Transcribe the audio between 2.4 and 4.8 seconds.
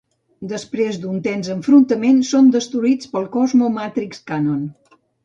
destruïts pel Cosmo Matrix Cannon.